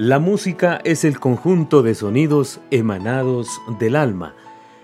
La 0.00 0.18
música 0.18 0.80
es 0.84 1.04
el 1.04 1.20
conjunto 1.20 1.82
de 1.82 1.94
sonidos 1.94 2.62
emanados 2.70 3.60
del 3.78 3.96
alma. 3.96 4.34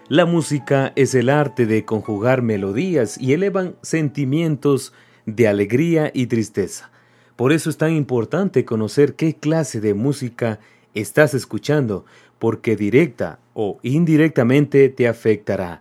La 0.09 0.27
música 0.27 0.93
es 0.95 1.15
el 1.15 1.31
arte 1.31 1.65
de 1.65 1.87
conjugar 1.87 2.43
melodías 2.43 3.17
y 3.19 3.33
elevan 3.33 3.77
sentimientos 3.81 4.93
de 5.25 5.49
alegría 5.49 6.11
y 6.13 6.27
tristeza. 6.27 6.91
Por 7.35 7.55
eso 7.55 7.71
es 7.71 7.79
tan 7.79 7.93
importante 7.93 8.67
conocer 8.67 9.15
qué 9.15 9.35
clase 9.35 9.81
de 9.81 9.95
música 9.95 10.61
estás 10.93 11.33
escuchando, 11.33 12.05
porque 12.39 12.77
directa 12.77 13.39
o 13.55 13.79
indirectamente 13.83 14.91
te 14.91 15.09
afectará. 15.09 15.81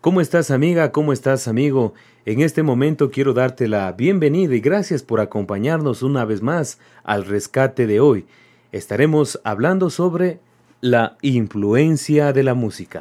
¿Cómo 0.00 0.22
estás 0.22 0.50
amiga? 0.50 0.90
¿Cómo 0.90 1.12
estás 1.12 1.48
amigo? 1.48 1.92
En 2.24 2.40
este 2.40 2.62
momento 2.62 3.10
quiero 3.10 3.34
darte 3.34 3.68
la 3.68 3.92
bienvenida 3.92 4.54
y 4.54 4.60
gracias 4.60 5.02
por 5.02 5.20
acompañarnos 5.20 6.02
una 6.02 6.24
vez 6.24 6.40
más 6.40 6.78
al 7.04 7.26
rescate 7.26 7.86
de 7.86 8.00
hoy 8.00 8.24
estaremos 8.72 9.40
hablando 9.44 9.90
sobre 9.90 10.40
la 10.80 11.16
influencia 11.22 12.32
de 12.32 12.42
la 12.42 12.54
música. 12.54 13.00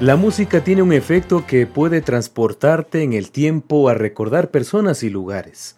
La 0.00 0.16
música 0.16 0.64
tiene 0.64 0.80
un 0.80 0.94
efecto 0.94 1.44
que 1.46 1.66
puede 1.66 2.00
transportarte 2.00 3.02
en 3.02 3.12
el 3.12 3.30
tiempo 3.30 3.90
a 3.90 3.94
recordar 3.94 4.50
personas 4.50 5.02
y 5.02 5.10
lugares. 5.10 5.76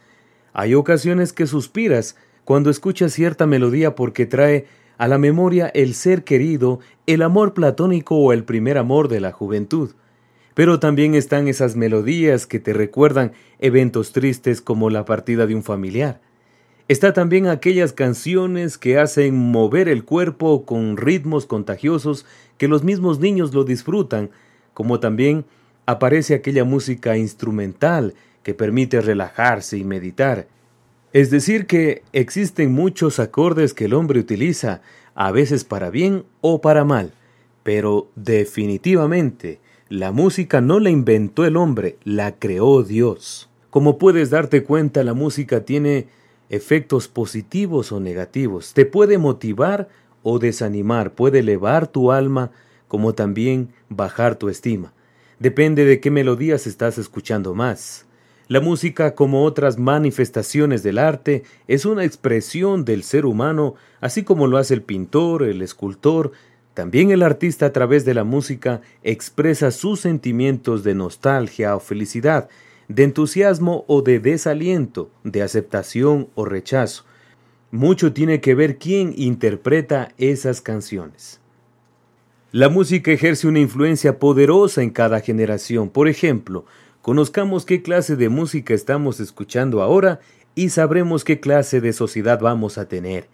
Hay 0.53 0.75
ocasiones 0.75 1.33
que 1.33 1.48
suspiras 1.48 2.15
cuando 2.45 2.70
escuchas 2.70 3.12
cierta 3.12 3.48
melodía 3.48 3.97
porque 3.97 4.25
trae 4.25 4.67
a 5.03 5.08
la 5.08 5.19
memoria 5.19 5.67
el 5.67 5.95
ser 5.95 6.22
querido, 6.22 6.78
el 7.08 7.22
amor 7.22 7.55
platónico 7.55 8.14
o 8.14 8.33
el 8.33 8.45
primer 8.45 8.78
amor 8.78 9.09
de 9.09 9.19
la 9.19 9.33
juventud. 9.33 9.91
Pero 10.55 10.78
también 10.78 11.17
están 11.17 11.48
esas 11.48 11.75
melodías 11.75 12.47
que 12.47 12.61
te 12.61 12.72
recuerdan 12.72 13.33
eventos 13.59 14.12
tristes 14.12 14.61
como 14.61 14.91
la 14.91 15.05
partida 15.05 15.48
de 15.48 15.56
un 15.56 15.64
familiar. 15.64 16.20
Está 16.86 17.12
también 17.12 17.48
aquellas 17.48 17.92
canciones 17.92 18.78
que 18.78 18.97
hacen 18.97 19.34
mover 19.34 19.89
el 19.89 20.05
cuerpo 20.05 20.64
con 20.64 20.97
ritmos 20.97 21.47
contagiosos 21.47 22.25
que 22.56 22.69
los 22.69 22.84
mismos 22.84 23.19
niños 23.19 23.53
lo 23.55 23.64
disfrutan, 23.64 24.31
como 24.72 25.00
también 25.00 25.44
aparece 25.84 26.33
aquella 26.33 26.62
música 26.62 27.16
instrumental 27.16 28.14
que 28.44 28.55
permite 28.55 29.00
relajarse 29.00 29.78
y 29.78 29.83
meditar. 29.83 30.47
Es 31.12 31.31
decir, 31.31 31.67
que 31.67 32.03
existen 32.12 32.73
muchos 32.73 33.19
acordes 33.19 33.75
que 33.75 33.84
el 33.84 33.95
hombre 33.95 34.19
utiliza, 34.19 34.81
a 35.15 35.31
veces 35.31 35.65
para 35.65 35.91
bien 35.91 36.25
o 36.41 36.62
para 36.62 36.84
mal, 36.84 37.12
pero 37.62 38.09
definitivamente 38.17 39.61
la 39.91 40.11
música 40.11 40.62
no 40.62 40.81
la 40.81 40.89
inventó 40.89 41.45
el 41.45 41.59
hombre, 41.59 41.99
la 42.03 42.39
creó 42.39 42.83
Dios. 42.83 43.50
Como 43.69 43.99
puedes 43.99 44.31
darte 44.31 44.62
cuenta, 44.62 45.05
la 45.05 45.12
música 45.12 45.67
tiene 45.67 46.06
efectos 46.49 47.09
positivos 47.09 47.93
o 47.93 48.00
negativos, 48.00 48.73
te 48.73 48.87
puede 48.87 49.19
motivar 49.19 49.91
o 50.23 50.39
desanimar, 50.39 51.12
puede 51.12 51.41
elevar 51.41 51.89
tu 51.89 52.11
alma 52.11 52.53
como 52.89 53.15
también 53.15 53.69
bajar 53.91 54.37
tu 54.37 54.49
estima. 54.49 54.94
Depende 55.39 55.84
de 55.84 56.00
qué 56.00 56.11
melodías 56.11 56.67
estás 56.67 56.97
escuchando 56.97 57.55
más. 57.55 58.06
La 58.52 58.60
música, 58.60 59.14
como 59.14 59.44
otras 59.44 59.78
manifestaciones 59.78 60.82
del 60.82 60.98
arte, 60.98 61.42
es 61.68 61.86
una 61.86 62.04
expresión 62.04 62.84
del 62.84 63.02
ser 63.02 63.24
humano, 63.24 63.76
así 64.02 64.24
como 64.24 64.46
lo 64.46 64.58
hace 64.58 64.74
el 64.74 64.82
pintor, 64.82 65.42
el 65.42 65.62
escultor, 65.62 66.32
también 66.74 67.10
el 67.12 67.22
artista 67.22 67.64
a 67.64 67.72
través 67.72 68.04
de 68.04 68.12
la 68.12 68.24
música 68.24 68.82
expresa 69.02 69.70
sus 69.70 70.00
sentimientos 70.00 70.84
de 70.84 70.94
nostalgia 70.94 71.74
o 71.74 71.80
felicidad, 71.80 72.50
de 72.88 73.04
entusiasmo 73.04 73.86
o 73.88 74.02
de 74.02 74.20
desaliento, 74.20 75.08
de 75.24 75.40
aceptación 75.40 76.28
o 76.34 76.44
rechazo. 76.44 77.06
Mucho 77.70 78.12
tiene 78.12 78.42
que 78.42 78.54
ver 78.54 78.76
quién 78.76 79.14
interpreta 79.16 80.12
esas 80.19 80.60
canciones. 80.60 81.40
La 82.50 82.69
música 82.69 83.12
ejerce 83.12 83.48
una 83.48 83.60
influencia 83.60 84.19
poderosa 84.19 84.82
en 84.82 84.90
cada 84.90 85.20
generación. 85.20 85.88
Por 85.88 86.06
ejemplo, 86.06 86.66
Conozcamos 87.02 87.66
qué 87.66 87.82
clase 87.82 88.14
de 88.14 88.28
música 88.28 88.74
estamos 88.74 89.18
escuchando 89.18 89.82
ahora 89.82 90.20
y 90.54 90.68
sabremos 90.68 91.24
qué 91.24 91.40
clase 91.40 91.80
de 91.80 91.92
sociedad 91.92 92.38
vamos 92.40 92.78
a 92.78 92.86
tener. 92.86 93.26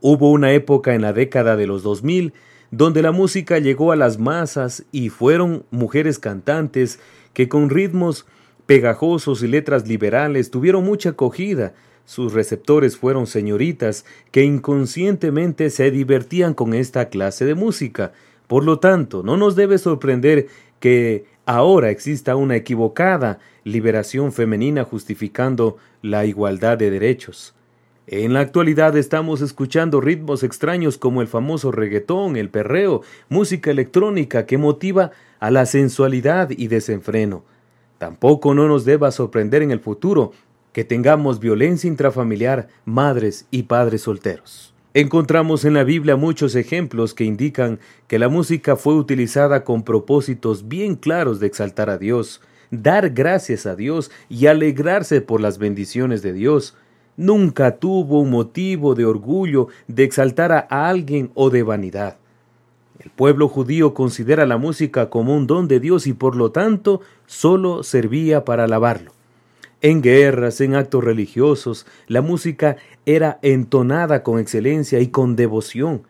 Hubo 0.00 0.30
una 0.30 0.52
época 0.52 0.94
en 0.94 1.02
la 1.02 1.12
década 1.12 1.56
de 1.56 1.66
los 1.66 1.82
2000 1.82 2.32
donde 2.70 3.02
la 3.02 3.10
música 3.10 3.58
llegó 3.58 3.90
a 3.90 3.96
las 3.96 4.20
masas 4.20 4.84
y 4.92 5.08
fueron 5.08 5.64
mujeres 5.72 6.20
cantantes 6.20 7.00
que 7.32 7.48
con 7.48 7.70
ritmos 7.70 8.24
pegajosos 8.66 9.42
y 9.42 9.48
letras 9.48 9.88
liberales 9.88 10.52
tuvieron 10.52 10.84
mucha 10.84 11.10
acogida. 11.10 11.74
Sus 12.04 12.34
receptores 12.34 12.96
fueron 12.96 13.26
señoritas 13.26 14.04
que 14.30 14.44
inconscientemente 14.44 15.70
se 15.70 15.90
divertían 15.90 16.54
con 16.54 16.72
esta 16.72 17.08
clase 17.08 17.44
de 17.46 17.56
música. 17.56 18.12
Por 18.46 18.64
lo 18.64 18.78
tanto, 18.78 19.24
no 19.24 19.36
nos 19.36 19.56
debe 19.56 19.76
sorprender 19.78 20.46
que 20.78 21.26
ahora 21.48 21.88
exista 21.88 22.36
una 22.36 22.56
equivocada 22.56 23.38
liberación 23.64 24.32
femenina 24.32 24.84
justificando 24.84 25.78
la 26.02 26.26
igualdad 26.26 26.76
de 26.76 26.90
derechos. 26.90 27.54
En 28.06 28.34
la 28.34 28.40
actualidad 28.40 28.94
estamos 28.98 29.40
escuchando 29.40 30.02
ritmos 30.02 30.42
extraños 30.42 30.98
como 30.98 31.22
el 31.22 31.26
famoso 31.26 31.72
reggaetón, 31.72 32.36
el 32.36 32.50
perreo, 32.50 33.00
música 33.30 33.70
electrónica 33.70 34.44
que 34.44 34.58
motiva 34.58 35.12
a 35.40 35.50
la 35.50 35.64
sensualidad 35.64 36.50
y 36.50 36.68
desenfreno. 36.68 37.44
Tampoco 37.96 38.52
no 38.52 38.68
nos 38.68 38.84
deba 38.84 39.10
sorprender 39.10 39.62
en 39.62 39.70
el 39.70 39.80
futuro 39.80 40.32
que 40.74 40.84
tengamos 40.84 41.40
violencia 41.40 41.88
intrafamiliar, 41.88 42.68
madres 42.84 43.46
y 43.50 43.62
padres 43.62 44.02
solteros. 44.02 44.74
Encontramos 44.94 45.66
en 45.66 45.74
la 45.74 45.84
Biblia 45.84 46.16
muchos 46.16 46.54
ejemplos 46.54 47.12
que 47.12 47.24
indican 47.24 47.78
que 48.06 48.18
la 48.18 48.30
música 48.30 48.74
fue 48.74 48.94
utilizada 48.94 49.62
con 49.62 49.82
propósitos 49.82 50.66
bien 50.66 50.96
claros 50.96 51.40
de 51.40 51.46
exaltar 51.46 51.90
a 51.90 51.98
Dios, 51.98 52.40
dar 52.70 53.10
gracias 53.10 53.66
a 53.66 53.76
Dios 53.76 54.10
y 54.30 54.46
alegrarse 54.46 55.20
por 55.20 55.42
las 55.42 55.58
bendiciones 55.58 56.22
de 56.22 56.32
Dios. 56.32 56.74
Nunca 57.18 57.76
tuvo 57.76 58.22
un 58.22 58.30
motivo 58.30 58.94
de 58.94 59.04
orgullo 59.04 59.68
de 59.88 60.04
exaltar 60.04 60.52
a 60.52 60.88
alguien 60.88 61.32
o 61.34 61.50
de 61.50 61.62
vanidad. 61.62 62.16
El 62.98 63.10
pueblo 63.10 63.48
judío 63.48 63.92
considera 63.92 64.46
la 64.46 64.56
música 64.56 65.10
como 65.10 65.36
un 65.36 65.46
don 65.46 65.68
de 65.68 65.80
Dios 65.80 66.06
y 66.06 66.14
por 66.14 66.34
lo 66.34 66.50
tanto 66.50 67.02
solo 67.26 67.82
servía 67.82 68.46
para 68.46 68.64
alabarlo. 68.64 69.17
En 69.80 70.02
guerras, 70.02 70.60
en 70.60 70.74
actos 70.74 71.04
religiosos, 71.04 71.86
la 72.08 72.20
música 72.20 72.76
era 73.06 73.38
entonada 73.42 74.24
con 74.24 74.40
excelencia 74.40 74.98
y 74.98 75.08
con 75.08 75.36
devoción. 75.36 76.02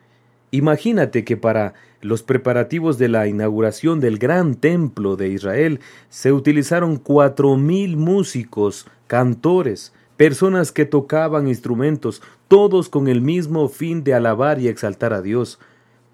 Imagínate 0.50 1.25
que 1.25 1.37
para 1.37 1.75
los 2.00 2.23
preparativos 2.23 2.97
de 2.97 3.09
la 3.09 3.26
inauguración 3.26 4.00
del 4.00 4.19
gran 4.19 4.55
templo 4.55 5.17
de 5.17 5.29
Israel 5.29 5.81
se 6.09 6.32
utilizaron 6.32 6.97
cuatro 6.97 7.56
mil 7.56 7.99
músicos, 7.99 8.87
cantores, 9.06 9.93
personas 10.17 10.73
que 10.73 10.87
tocaban 10.87 11.47
instrumentos, 11.47 12.23
todos 12.49 12.88
con 12.88 13.06
el 13.06 13.21
mismo 13.21 13.69
fin 13.69 14.03
de 14.03 14.14
alabar 14.14 14.61
y 14.61 14.69
exaltar 14.69 15.12
a 15.12 15.21
Dios. 15.21 15.59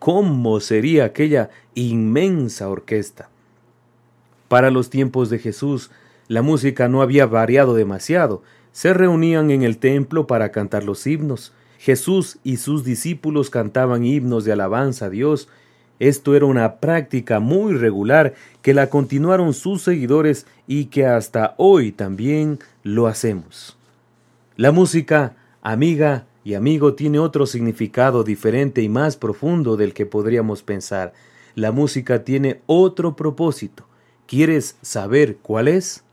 ¿Cómo 0.01 0.59
sería 0.59 1.05
aquella 1.05 1.51
inmensa 1.75 2.69
orquesta? 2.69 3.29
Para 4.49 4.73
los 4.73 4.91
tiempos 4.91 5.31
de 5.31 5.39
Jesús, 5.39 5.91
la 6.35 6.43
música 6.43 6.89
no 6.89 7.01
había 7.01 7.27
variado 7.27 7.75
demasiado. 7.75 8.43
Se 8.73 8.93
reunían 8.93 9.53
en 9.53 9.63
el 9.63 9.79
templo 9.79 10.27
para 10.27 10.51
cantar 10.51 10.83
los 10.83 11.07
himnos. 11.07 11.53
Jesús 11.79 12.39
y 12.43 12.57
sus 12.57 12.83
discípulos 12.83 13.51
cantaban 13.51 14.05
himnos 14.05 14.45
de 14.45 14.51
alabanza 14.51 15.05
a 15.05 15.11
Dios, 15.11 15.49
Esto 16.01 16.35
era 16.35 16.47
una 16.47 16.81
práctica 16.81 17.39
muy 17.39 17.75
regular 17.75 18.35
que 18.63 18.75
la 18.75 18.91
continuaron 18.91 19.55
sus 19.55 19.83
seguidores 19.83 20.45
y 20.67 20.87
que 20.87 21.07
hasta 21.07 21.55
hoy 21.57 21.93
también 21.93 22.59
lo 22.83 23.07
hacemos. 23.07 23.77
La 24.57 24.73
música, 24.73 25.37
amiga 25.63 26.27
y 26.43 26.55
amigo, 26.55 26.95
tiene 26.95 27.21
otro 27.21 27.47
significado 27.47 28.25
diferente 28.25 28.83
y 28.83 28.89
más 28.89 29.17
profundo 29.17 29.77
del 29.77 29.95
que 29.95 30.05
podríamos 30.05 30.65
pensar. 30.65 31.13
La 31.55 31.71
música 31.71 32.25
tiene 32.25 32.61
otro 32.67 33.15
propósito. 33.15 33.87
¿Quieres 34.27 34.77
saber 34.83 35.37
cuál 35.37 35.69
es? 35.69 36.04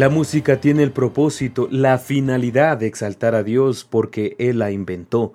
La 0.00 0.08
música 0.08 0.62
tiene 0.62 0.82
el 0.82 0.92
propósito, 0.92 1.68
la 1.70 1.98
finalidad 1.98 2.78
de 2.78 2.86
exaltar 2.86 3.34
a 3.34 3.42
Dios 3.42 3.84
porque 3.84 4.34
Él 4.38 4.60
la 4.60 4.70
inventó. 4.70 5.34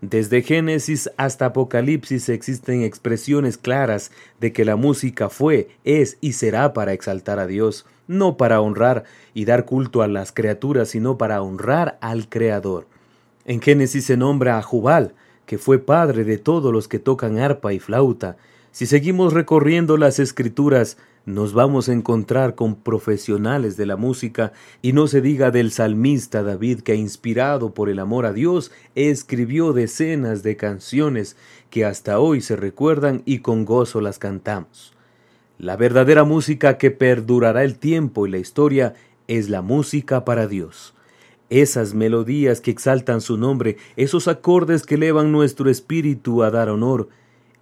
Desde 0.00 0.42
Génesis 0.42 1.10
hasta 1.16 1.46
Apocalipsis 1.46 2.28
existen 2.28 2.82
expresiones 2.82 3.58
claras 3.58 4.12
de 4.38 4.52
que 4.52 4.64
la 4.64 4.76
música 4.76 5.30
fue, 5.30 5.70
es 5.82 6.16
y 6.20 6.34
será 6.34 6.72
para 6.72 6.92
exaltar 6.92 7.40
a 7.40 7.48
Dios, 7.48 7.86
no 8.06 8.36
para 8.36 8.60
honrar 8.60 9.02
y 9.34 9.46
dar 9.46 9.64
culto 9.64 10.00
a 10.00 10.06
las 10.06 10.30
criaturas, 10.30 10.90
sino 10.90 11.18
para 11.18 11.42
honrar 11.42 11.98
al 12.00 12.28
Creador. 12.28 12.86
En 13.44 13.60
Génesis 13.60 14.04
se 14.04 14.16
nombra 14.16 14.58
a 14.58 14.62
Jubal, 14.62 15.14
que 15.44 15.58
fue 15.58 15.80
padre 15.80 16.22
de 16.22 16.38
todos 16.38 16.72
los 16.72 16.86
que 16.86 17.00
tocan 17.00 17.40
arpa 17.40 17.72
y 17.72 17.80
flauta. 17.80 18.36
Si 18.74 18.86
seguimos 18.86 19.32
recorriendo 19.32 19.96
las 19.96 20.18
escrituras, 20.18 20.96
nos 21.26 21.52
vamos 21.52 21.88
a 21.88 21.92
encontrar 21.92 22.56
con 22.56 22.74
profesionales 22.74 23.76
de 23.76 23.86
la 23.86 23.94
música 23.94 24.52
y 24.82 24.92
no 24.92 25.06
se 25.06 25.20
diga 25.20 25.52
del 25.52 25.70
salmista 25.70 26.42
David 26.42 26.80
que 26.80 26.96
inspirado 26.96 27.72
por 27.72 27.88
el 27.88 28.00
amor 28.00 28.26
a 28.26 28.32
Dios 28.32 28.72
escribió 28.96 29.72
decenas 29.74 30.42
de 30.42 30.56
canciones 30.56 31.36
que 31.70 31.84
hasta 31.84 32.18
hoy 32.18 32.40
se 32.40 32.56
recuerdan 32.56 33.22
y 33.24 33.38
con 33.38 33.64
gozo 33.64 34.00
las 34.00 34.18
cantamos. 34.18 34.92
La 35.56 35.76
verdadera 35.76 36.24
música 36.24 36.76
que 36.76 36.90
perdurará 36.90 37.62
el 37.62 37.78
tiempo 37.78 38.26
y 38.26 38.30
la 38.32 38.38
historia 38.38 38.94
es 39.28 39.50
la 39.50 39.62
música 39.62 40.24
para 40.24 40.48
Dios. 40.48 40.94
Esas 41.48 41.94
melodías 41.94 42.60
que 42.60 42.72
exaltan 42.72 43.20
su 43.20 43.38
nombre, 43.38 43.76
esos 43.94 44.26
acordes 44.26 44.82
que 44.82 44.96
elevan 44.96 45.30
nuestro 45.30 45.70
espíritu 45.70 46.42
a 46.42 46.50
dar 46.50 46.70
honor, 46.70 47.08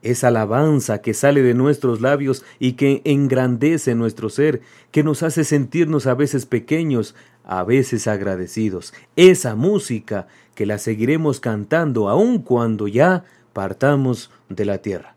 esa 0.03 0.29
alabanza 0.29 1.01
que 1.01 1.15
sale 1.15 1.43
de 1.43 1.55
nuestros 1.55 2.01
labios 2.01 2.45
y 2.59 2.73
que 2.73 3.03
engrandece 3.05 3.95
nuestro 3.95 4.29
ser, 4.29 4.61
que 4.91 5.03
nos 5.03 5.23
hace 5.23 5.45
sentirnos 5.45 6.07
a 6.07 6.15
veces 6.15 6.45
pequeños, 6.47 7.15
a 7.45 7.65
veces 7.65 8.07
agradecidos, 8.07 8.93
esa 9.17 9.55
música 9.55 10.27
que 10.55 10.67
la 10.67 10.79
seguiremos 10.79 11.41
cantando 11.41 12.09
aun 12.09 12.39
cuando 12.39 12.89
ya 12.89 13.25
partamos 13.53 14.31
de 14.49 14.65
la 14.65 14.79
tierra. 14.79 15.17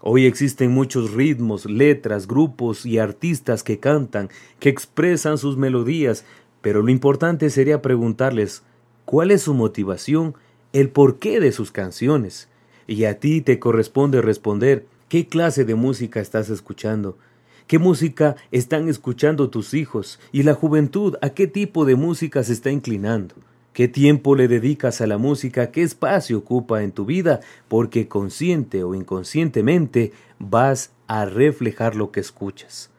Hoy 0.00 0.26
existen 0.26 0.70
muchos 0.70 1.12
ritmos, 1.12 1.66
letras, 1.66 2.28
grupos 2.28 2.86
y 2.86 2.98
artistas 2.98 3.62
que 3.62 3.80
cantan, 3.80 4.28
que 4.60 4.68
expresan 4.68 5.36
sus 5.36 5.56
melodías, 5.56 6.24
pero 6.60 6.82
lo 6.82 6.90
importante 6.90 7.50
sería 7.50 7.82
preguntarles 7.82 8.62
cuál 9.04 9.30
es 9.30 9.42
su 9.42 9.54
motivación, 9.54 10.34
el 10.72 10.90
porqué 10.90 11.40
de 11.40 11.50
sus 11.50 11.72
canciones. 11.72 12.48
Y 12.86 13.04
a 13.04 13.18
ti 13.18 13.40
te 13.40 13.58
corresponde 13.58 14.22
responder 14.22 14.86
qué 15.08 15.26
clase 15.26 15.64
de 15.64 15.74
música 15.74 16.20
estás 16.20 16.50
escuchando, 16.50 17.18
qué 17.66 17.78
música 17.78 18.36
están 18.50 18.88
escuchando 18.88 19.50
tus 19.50 19.74
hijos 19.74 20.20
y 20.32 20.42
la 20.42 20.54
juventud, 20.54 21.16
a 21.20 21.30
qué 21.30 21.46
tipo 21.46 21.84
de 21.84 21.96
música 21.96 22.42
se 22.44 22.52
está 22.52 22.70
inclinando. 22.70 23.34
¿Qué 23.76 23.88
tiempo 23.88 24.34
le 24.36 24.48
dedicas 24.48 25.02
a 25.02 25.06
la 25.06 25.18
música? 25.18 25.70
¿Qué 25.70 25.82
espacio 25.82 26.38
ocupa 26.38 26.82
en 26.82 26.92
tu 26.92 27.04
vida? 27.04 27.40
Porque 27.68 28.08
consciente 28.08 28.82
o 28.84 28.94
inconscientemente 28.94 30.12
vas 30.38 30.92
a 31.06 31.26
reflejar 31.26 31.94
lo 31.94 32.10
que 32.10 32.20
escuchas. 32.20 32.90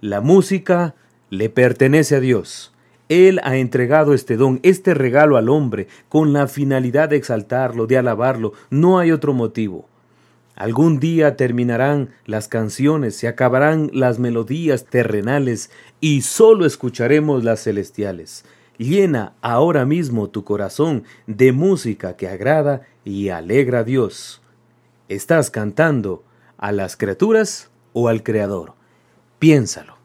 La 0.00 0.22
música 0.22 0.94
le 1.28 1.50
pertenece 1.50 2.16
a 2.16 2.20
Dios. 2.20 2.72
Él 3.08 3.40
ha 3.44 3.56
entregado 3.56 4.14
este 4.14 4.36
don, 4.36 4.58
este 4.62 4.94
regalo 4.94 5.36
al 5.36 5.48
hombre, 5.48 5.86
con 6.08 6.32
la 6.32 6.48
finalidad 6.48 7.08
de 7.08 7.16
exaltarlo, 7.16 7.86
de 7.86 7.98
alabarlo. 7.98 8.52
No 8.70 8.98
hay 8.98 9.12
otro 9.12 9.32
motivo. 9.32 9.88
Algún 10.56 10.98
día 10.98 11.36
terminarán 11.36 12.14
las 12.24 12.48
canciones, 12.48 13.14
se 13.14 13.28
acabarán 13.28 13.90
las 13.92 14.18
melodías 14.18 14.86
terrenales 14.86 15.70
y 16.00 16.22
sólo 16.22 16.64
escucharemos 16.64 17.44
las 17.44 17.62
celestiales. 17.62 18.44
Llena 18.78 19.34
ahora 19.42 19.84
mismo 19.84 20.28
tu 20.28 20.44
corazón 20.44 21.04
de 21.26 21.52
música 21.52 22.16
que 22.16 22.28
agrada 22.28 22.82
y 23.04 23.28
alegra 23.28 23.80
a 23.80 23.84
Dios. 23.84 24.40
¿Estás 25.08 25.50
cantando 25.50 26.24
a 26.56 26.72
las 26.72 26.96
criaturas 26.96 27.70
o 27.92 28.08
al 28.08 28.22
Creador? 28.22 28.74
Piénsalo. 29.38 29.95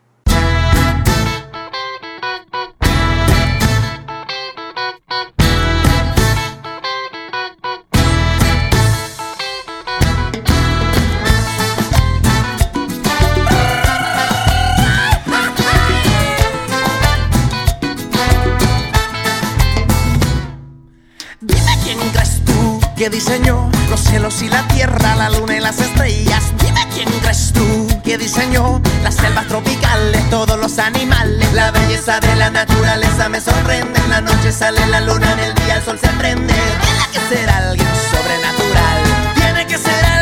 Que 23.01 23.09
diseñó 23.09 23.67
los 23.89 23.99
cielos 23.99 24.43
y 24.43 24.47
la 24.47 24.61
tierra, 24.67 25.15
la 25.15 25.31
luna 25.31 25.57
y 25.57 25.59
las 25.59 25.79
estrellas. 25.79 26.43
Dime 26.59 26.87
quién 26.93 27.09
crees 27.21 27.51
tú 27.51 27.87
que 28.03 28.15
diseñó 28.15 28.79
las 29.01 29.15
selvas 29.15 29.47
tropicales, 29.47 30.29
todos 30.29 30.59
los 30.59 30.77
animales. 30.77 31.51
La 31.53 31.71
belleza 31.71 32.19
de 32.19 32.35
la 32.35 32.51
naturaleza 32.51 33.27
me 33.27 33.41
sorprende. 33.41 33.99
En 34.01 34.09
la 34.11 34.21
noche 34.21 34.51
sale 34.51 34.85
la 34.85 35.01
luna, 35.01 35.31
en 35.33 35.39
el 35.39 35.55
día 35.55 35.77
el 35.77 35.83
sol 35.83 35.97
se 35.99 36.09
prende. 36.09 36.53
Tiene 36.53 37.05
que 37.11 37.35
ser 37.35 37.49
alguien 37.49 37.87
sobrenatural. 38.11 39.33
Tiene 39.33 39.65
que 39.65 39.77
ser 39.79 40.05
alguien 40.05 40.20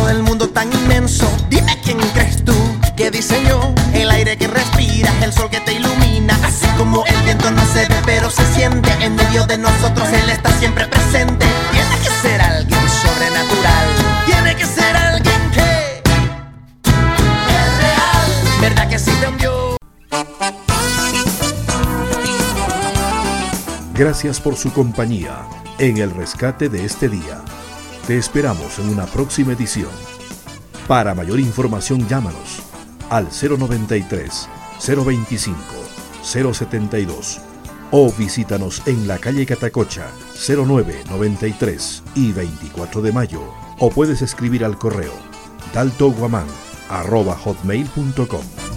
universo, 0.00 0.06
del 0.06 0.22
mundo 0.22 0.48
tan 0.48 0.72
inmenso. 0.72 1.30
Dime 1.48 1.78
quién 1.82 1.98
crees 2.14 2.44
tú 2.44 2.54
que 2.96 3.10
diseñó 3.10 3.74
el 3.92 4.10
aire 4.10 4.36
que 4.36 4.46
respiras, 4.46 5.14
el 5.22 5.32
sol 5.32 5.48
que 5.50 5.60
te 5.60 5.74
ilumina. 5.74 6.38
Así 6.44 6.66
como 6.78 7.04
el 7.06 7.16
viento 7.22 7.50
no 7.50 7.64
se 7.66 7.86
ve, 7.86 7.94
pero 8.04 8.30
se 8.30 8.44
siente 8.54 8.90
en 9.00 9.16
medio 9.16 9.46
de 9.46 9.58
nosotros, 9.58 10.08
él 10.12 10.30
está 10.30 10.50
siempre 10.58 10.86
presente. 10.86 11.46
Tiene 11.72 11.96
que 12.02 12.10
ser 12.22 12.40
alguien 12.40 12.88
sobrenatural, 12.88 13.88
tiene 14.26 14.56
que 14.56 14.66
ser 14.66 14.96
alguien 14.96 15.50
que 15.52 16.02
es 17.48 17.78
real. 17.78 18.60
¿Verdad 18.60 18.88
que 18.88 18.98
sí 18.98 19.12
te 19.20 19.26
envió? 19.26 19.76
Gracias 23.94 24.40
por 24.40 24.56
su 24.56 24.72
compañía 24.72 25.46
en 25.78 25.98
el 25.98 26.10
rescate 26.10 26.68
de 26.68 26.84
este 26.84 27.08
día. 27.08 27.42
Te 28.10 28.18
esperamos 28.18 28.80
en 28.80 28.88
una 28.88 29.06
próxima 29.06 29.52
edición. 29.52 29.92
Para 30.88 31.14
mayor 31.14 31.38
información 31.38 32.08
llámanos 32.08 32.60
al 33.08 33.28
093 33.28 34.48
025 34.84 35.56
072 36.20 37.40
o 37.92 38.10
visítanos 38.10 38.82
en 38.88 39.06
la 39.06 39.18
calle 39.18 39.46
Catacocha 39.46 40.08
0993 40.34 42.02
y 42.16 42.32
24 42.32 43.00
de 43.00 43.12
mayo 43.12 43.42
o 43.78 43.90
puedes 43.90 44.22
escribir 44.22 44.64
al 44.64 44.76
correo 44.76 45.14
daltoguaman 45.72 46.48
arroba 46.88 47.36
hotmail.com. 47.36 48.69